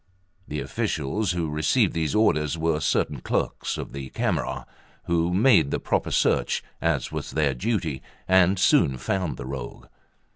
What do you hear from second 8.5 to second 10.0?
soon found the rogue.